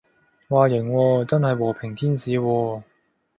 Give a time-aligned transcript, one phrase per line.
[0.49, 2.81] 嘩，型喎，真係和平天使喎